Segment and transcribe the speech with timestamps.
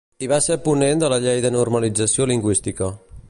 [0.27, 2.91] I va ser ponent de la llei de normalització lingüística.